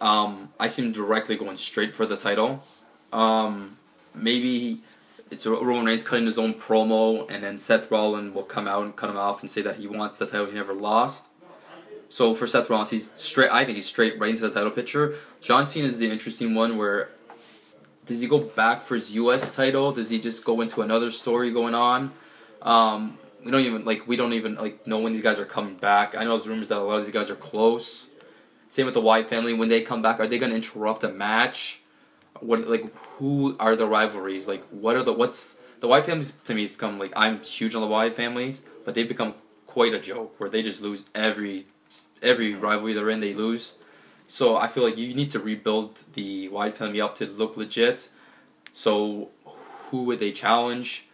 [0.00, 2.64] um, I see him directly going straight for the title.
[3.12, 3.78] Um,
[4.14, 4.82] maybe
[5.30, 8.94] it's Roman Reigns cutting his own promo, and then Seth Rollins will come out and
[8.94, 11.26] cut him off and say that he wants the title he never lost.
[12.08, 13.50] So for Seth Rollins, he's straight.
[13.50, 15.14] I think he's straight right into the title picture.
[15.40, 17.10] John Cena is the interesting one where.
[18.04, 19.54] Does he go back for his U.S.
[19.54, 19.92] title?
[19.92, 22.12] Does he just go into another story going on?
[22.60, 25.74] Um, we don't even like we don't even like know when these guys are coming
[25.74, 26.16] back.
[26.16, 28.10] I know there's rumors that a lot of these guys are close.
[28.68, 29.52] Same with the Wyatt family.
[29.52, 31.80] When they come back, are they going to interrupt a match?
[32.40, 34.46] What like who are the rivalries?
[34.46, 37.74] Like what are the what's the Wyatt families to me has become like I'm huge
[37.74, 39.34] on the Wyatt families, but they've become
[39.66, 41.66] quite a joke where they just lose every
[42.22, 43.20] every rivalry they're in.
[43.20, 43.74] They lose.
[44.28, 48.08] So I feel like you need to rebuild the Wyatt family up to look legit.
[48.72, 49.28] So
[49.90, 51.06] who would they challenge?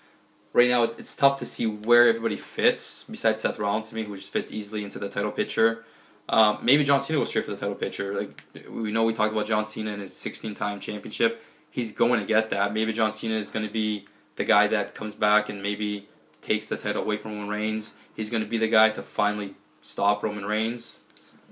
[0.59, 3.05] Right now, it's, it's tough to see where everybody fits.
[3.09, 5.85] Besides Seth Rollins to me, who just fits easily into the title picture.
[6.29, 8.13] Um, maybe John Cena goes straight for the title picture.
[8.13, 11.45] Like we know, we talked about John Cena and his 16-time championship.
[11.71, 12.75] He's going to get that.
[12.75, 16.09] Maybe John Cena is going to be the guy that comes back and maybe
[16.43, 17.95] takes the title away from Roman Reigns.
[18.17, 20.99] He's going to be the guy to finally stop Roman Reigns.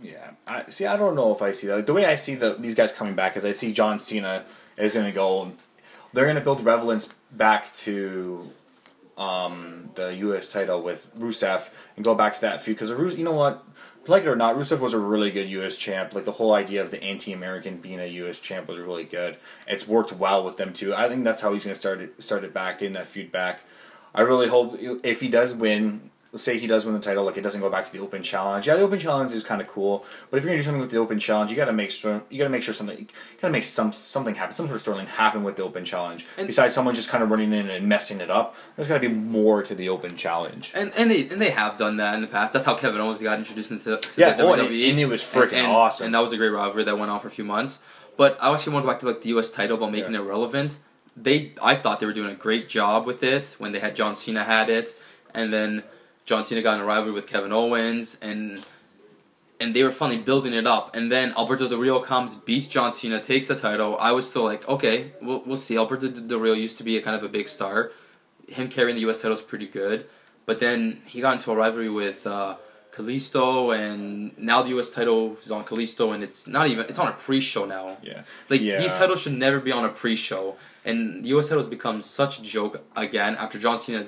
[0.02, 0.84] Yeah, I see.
[0.84, 1.86] I don't know if I see that.
[1.86, 4.90] The way I see the these guys coming back is I see John Cena is
[4.90, 5.52] going to go.
[6.12, 8.50] They're going to build relevance back to
[9.16, 10.50] um, the U.S.
[10.50, 13.64] title with Rusev and go back to that feud because Rus, you know what,
[14.06, 15.76] like it or not, Rusev was a really good U.S.
[15.76, 16.14] champ.
[16.14, 18.38] Like the whole idea of the anti-American being a U.S.
[18.38, 19.38] champ was really good.
[19.66, 20.94] It's worked well with them too.
[20.94, 23.32] I think that's how he's going to start it, start it back in that feud
[23.32, 23.60] back.
[24.14, 27.38] I really hope if he does win, let's say he does win the title, like
[27.38, 28.66] it doesn't go back to the Open Challenge.
[28.66, 30.90] Yeah, the Open Challenge is kind of cool, but if you're gonna do something with
[30.90, 33.06] the Open Challenge, you gotta make sure you gotta make sure something you
[33.40, 36.26] gotta make some something happen, some sort of storyline happen with the Open Challenge.
[36.36, 39.08] And- Besides someone just kind of running in and messing it up, there's gotta be
[39.08, 40.70] more to the Open Challenge.
[40.74, 42.52] And and they and they have done that in the past.
[42.52, 44.90] That's how Kevin Owens got introduced into to Yeah, the oh, and it- WWE.
[44.90, 46.06] and it was freaking awesome.
[46.06, 47.80] And that was a great rivalry that went on for a few months.
[48.18, 49.50] But I actually want to go back to like the U.S.
[49.50, 50.20] title about making Yeah.
[50.20, 50.72] it relevant.
[51.18, 54.14] They, I thought they were doing a great job with it when they had John
[54.16, 54.94] Cena had it,
[55.32, 55.82] and then
[56.26, 58.62] John Cena got in a rivalry with Kevin Owens, and
[59.58, 60.94] and they were finally building it up.
[60.94, 63.96] And then Alberto Del Rio comes, beats John Cena, takes the title.
[63.98, 65.78] I was still like, okay, we'll, we'll see.
[65.78, 67.90] Alberto Del Rio used to be a kind of a big star.
[68.48, 69.22] Him carrying the U.S.
[69.22, 70.06] title is pretty good.
[70.44, 72.56] But then he got into a rivalry with uh,
[72.92, 74.90] Kalisto, and now the U.S.
[74.90, 77.96] title is on Kalisto, and it's not even, it's on a pre show now.
[78.02, 78.22] Yeah.
[78.50, 78.78] Like, Yeah.
[78.78, 80.56] these titles should never be on a pre show.
[80.84, 81.46] And the U.S.
[81.48, 84.06] title has become such a joke again after John Cena,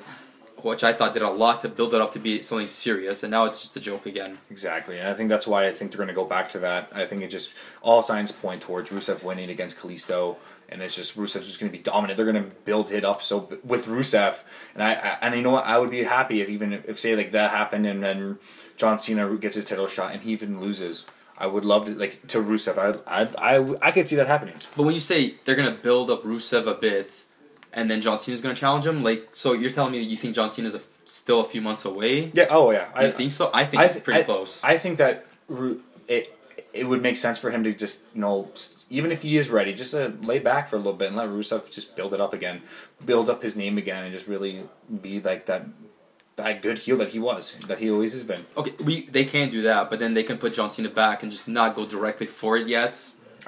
[0.65, 3.31] which I thought did a lot to build it up to be something serious, and
[3.31, 4.39] now it's just a joke again.
[4.51, 6.91] Exactly, and I think that's why I think they're going to go back to that.
[6.95, 10.37] I think it just all signs point towards Rusev winning against Kalisto,
[10.69, 12.17] and it's just Rusev's just going to be dominant.
[12.17, 14.43] They're going to build it up so with Rusev,
[14.75, 15.67] and I, I and you know what?
[15.67, 18.39] I would be happy if even if, say like that happened and then
[18.77, 21.05] John Cena gets his title shot and he even loses.
[21.39, 22.79] I would love to like to Rusev.
[23.07, 24.57] I I I, I could see that happening.
[24.77, 27.25] But when you say they're gonna build up Rusev a bit,
[27.79, 30.35] and then John Cena's gonna challenge him, like so you're telling me that you think
[30.35, 32.31] John Cena's a, still a few months away?
[32.35, 32.47] Yeah.
[32.51, 32.87] Oh yeah.
[33.01, 33.45] You I think so?
[33.61, 34.53] I think I it's pretty I- close.
[34.65, 35.15] I think that
[36.17, 36.25] it
[36.75, 38.37] it would make sense for him to just you know
[38.91, 41.29] even if he is ready, just uh, lay back for a little bit and let
[41.29, 42.63] Rusev just build it up again,
[43.05, 44.65] build up his name again, and just really
[45.07, 45.63] be like that
[46.37, 48.43] that good heel that he was, that he always has been.
[48.57, 51.31] okay, we they can do that, but then they can put John Cena back and
[51.33, 52.93] just not go directly for it yet.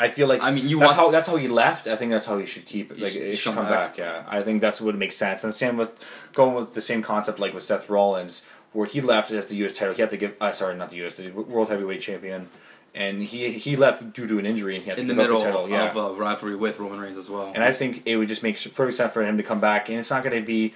[0.01, 1.87] I feel like I mean, you that's want- how that's how he left.
[1.87, 2.99] I think that's how he should keep it.
[2.99, 3.97] Like should it should come back.
[3.97, 3.99] back.
[3.99, 5.45] Yeah, I think that's what makes sense.
[5.45, 5.93] And the same with
[6.33, 9.75] going with the same concept like with Seth Rollins, where he left as the U.S.
[9.75, 9.95] title.
[9.95, 10.35] He had to give.
[10.41, 11.15] Uh, sorry, not the U.S.
[11.15, 12.49] the World Heavyweight Champion,
[12.95, 15.31] and he he left due to an injury and he had In to the give
[15.33, 15.69] up middle the title.
[15.71, 15.91] Yeah.
[15.91, 17.53] of a rivalry with Roman Reigns as well.
[17.55, 19.99] and I think it would just make perfect sense for him to come back, and
[19.99, 20.73] it's not going to be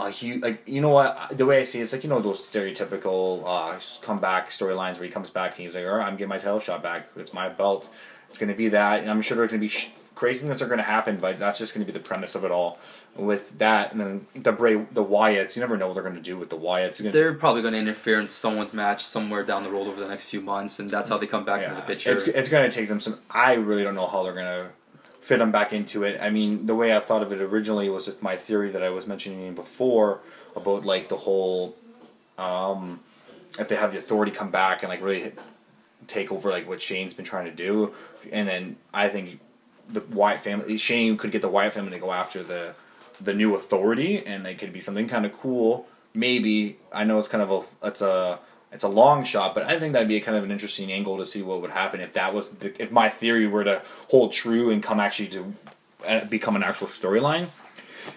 [0.00, 2.20] a huge like you know what the way I see it, it's like you know
[2.20, 6.14] those stereotypical uh, comeback storylines where he comes back and he's like, all right, I'm
[6.16, 7.08] getting my title shot back.
[7.16, 7.88] It's my belt.
[8.34, 10.58] It's going to be that, and I'm sure there's going to be sh- crazy things
[10.58, 12.50] that are going to happen, but that's just going to be the premise of it
[12.50, 12.80] all.
[13.14, 16.20] With that, and then the Bray, the Wyatts, you never know what they're going to
[16.20, 16.98] do with the Wyatts.
[17.12, 20.24] They're probably going to interfere in someone's match somewhere down the road over the next
[20.24, 22.10] few months, and that's how they come back into the picture.
[22.10, 23.20] It's, it's going to take them some.
[23.30, 24.70] I really don't know how they're going to
[25.20, 26.20] fit them back into it.
[26.20, 28.90] I mean, the way I thought of it originally was just my theory that I
[28.90, 30.18] was mentioning before
[30.56, 31.76] about like the whole,
[32.36, 32.98] um,
[33.60, 35.38] if they have the authority come back and like really hit,
[36.06, 37.94] take over like what Shane's been trying to do,
[38.32, 39.40] and then I think
[39.88, 42.74] the Wyatt family, Shane could get the Wyatt family to go after the
[43.20, 45.86] the new authority, and it could be something kind of cool.
[46.14, 48.38] Maybe I know it's kind of a it's a
[48.72, 51.16] it's a long shot, but I think that'd be a kind of an interesting angle
[51.18, 54.32] to see what would happen if that was the, if my theory were to hold
[54.32, 55.54] true and come actually to
[56.06, 57.48] uh, become an actual storyline.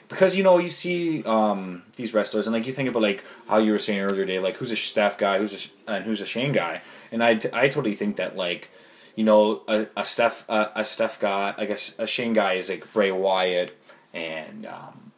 [0.10, 3.58] Because you know you see um, these wrestlers and like you think about like how
[3.58, 6.21] you were saying earlier today, like who's a Steph guy, who's a Sh- and who's
[6.21, 8.69] a Shane guy, and I, I totally think that like
[9.15, 12.69] you know a, a Steph a, a Steph guy, I guess a Shane guy is
[12.69, 13.78] like Bray Wyatt
[14.13, 15.12] and um,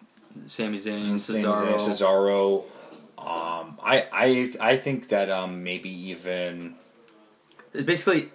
[0.48, 1.78] Sami Zayn, Cesaro.
[1.80, 2.64] Cesaro.
[3.18, 6.76] Um, I I I think that um, maybe even
[7.74, 8.30] It's basically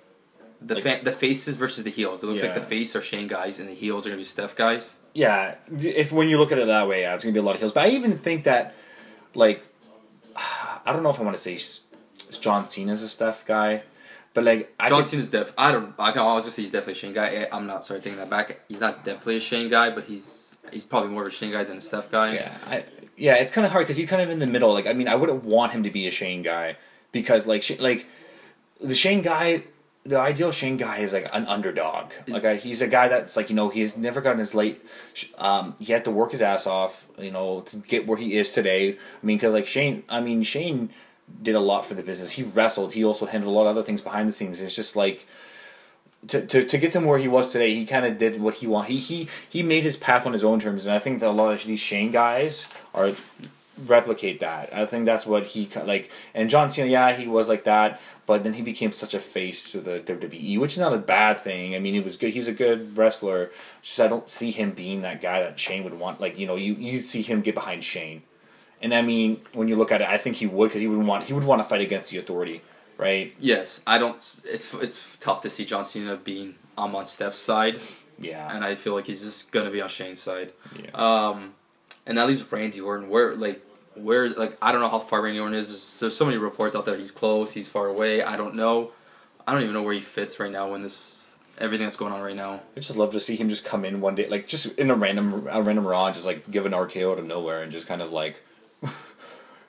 [0.61, 2.23] the Like- fa- the faces versus the heels.
[2.23, 4.55] It looks like the face are Shane guys, and the heels are gonna be Steph
[4.57, 4.95] guys.
[5.15, 5.55] Yeah.
[5.81, 7.61] If when you look at it that way, yeah, it's gonna be a lot of
[7.61, 7.73] heels.
[7.73, 8.75] But I even think that
[9.35, 9.65] like
[10.37, 11.59] I don't know if I want to say
[12.41, 13.83] John Cena's a Steph guy,
[14.35, 15.55] but like I John could, Cena's def.
[15.57, 15.95] I don't.
[15.99, 17.29] I can always say he's definitely a Shane guy.
[17.29, 18.61] Eh, I'm not sorry taking that back.
[18.69, 21.65] He's not definitely a Shane guy, but he's he's probably more of a Shane guy
[21.65, 22.35] than a Steph guy.
[22.35, 22.85] Yeah, I,
[23.17, 24.73] yeah, it's kind of hard because he's kind of in the middle.
[24.73, 26.77] Like, I mean, I wouldn't want him to be a Shane guy
[27.13, 28.07] because, like, Sh- like
[28.81, 29.65] the Shane guy,
[30.05, 32.13] the ideal Shane guy is like an underdog.
[32.29, 34.85] Like, a, he's a guy that's like you know he's never gotten his late.
[35.39, 38.53] Um, he had to work his ass off, you know, to get where he is
[38.53, 38.91] today.
[38.93, 40.91] I mean, because like Shane, I mean Shane
[41.43, 42.33] did a lot for the business.
[42.33, 42.93] He wrestled.
[42.93, 44.61] He also handled a lot of other things behind the scenes.
[44.61, 45.27] It's just like
[46.29, 48.67] to, to, to get him where he was today, he kind of did what he
[48.67, 48.91] wanted.
[48.93, 51.33] He, he he made his path on his own terms, and I think that a
[51.33, 53.13] lot of these Shane guys are
[53.87, 54.73] replicate that.
[54.73, 56.11] I think that's what he like.
[56.35, 59.71] And John Cena, yeah, he was like that, but then he became such a face
[59.73, 61.75] to the WWE, which is not a bad thing.
[61.75, 62.33] I mean, he was good.
[62.33, 63.51] He's a good wrestler.
[63.81, 66.21] It's just I don't see him being that guy that Shane would want.
[66.21, 68.23] Like you know, you you see him get behind Shane,
[68.83, 71.05] and I mean, when you look at it, I think he would because he would
[71.07, 72.63] want he would want to fight against the authority,
[72.99, 73.33] right?
[73.39, 74.17] Yes, I don't.
[74.45, 77.79] It's it's tough to see John Cena being um, on Steph's side,
[78.19, 80.53] Yeah, and I feel like he's just gonna be on Shane's side.
[80.83, 80.91] yeah.
[80.95, 81.55] Um,
[82.07, 83.09] and that leaves Randy Orton.
[83.09, 83.63] Where like
[83.97, 85.99] where like I don't know how far Randy Orton is.
[86.01, 86.97] There's so many reports out there.
[86.97, 87.53] He's close.
[87.53, 88.23] He's far away.
[88.23, 88.93] I don't know.
[89.47, 91.25] I don't even know where he fits right now When this
[91.59, 92.61] everything that's going on right now.
[92.77, 94.95] I just love to see him just come in one day, like just in a
[94.95, 98.03] random a random Raw, just like give an RKO out of nowhere, and just kind
[98.03, 98.43] of like,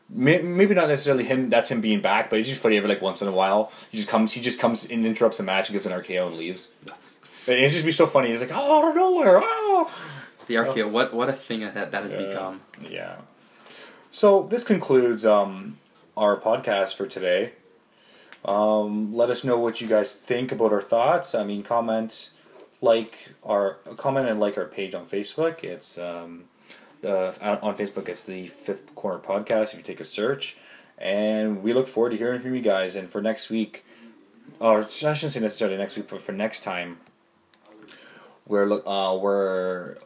[0.10, 1.50] maybe not necessarily him.
[1.50, 3.72] That's him being back, but it's just funny every like once in a while.
[3.92, 6.38] He just comes, he just comes and interrupts the match, and gives an RKO and
[6.38, 6.70] leaves.
[6.86, 8.32] That's it's just be so funny.
[8.32, 9.92] He's like, oh, out of nowhere, oh.
[10.48, 10.90] the RKO.
[10.90, 12.62] What what a thing that that has become.
[12.90, 13.18] Yeah.
[14.16, 15.78] So this concludes um,
[16.16, 17.52] our podcast for today.
[18.46, 21.36] Um, let us know what you guys think about our thoughts.
[21.36, 22.30] I mean, comment,
[22.80, 25.66] like our comment and like our page on Facebook.
[25.66, 26.46] It's um,
[27.04, 28.08] uh, on Facebook.
[28.08, 29.74] It's the Fifth Corner Podcast.
[29.74, 30.56] If you take a search,
[30.98, 32.96] and we look forward to hearing from you guys.
[32.96, 33.84] And for next week,
[34.62, 37.00] or I shouldn't say necessarily next week, but for next time,
[38.48, 39.98] we're look uh, we're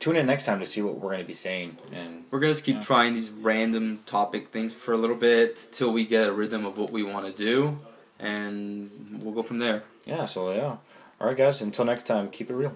[0.00, 2.52] tune in next time to see what we're going to be saying and We're gonna
[2.52, 2.80] just keep Yeah.
[2.82, 6.76] trying these random topic things for a little bit till we get a rhythm of
[6.78, 7.78] what we want to do,
[8.18, 8.90] and
[9.22, 9.82] we'll go from there.
[10.06, 10.76] yeah so yeah
[11.20, 12.74] all right guys until next time keep it real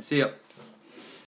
[0.00, 0.28] See ya.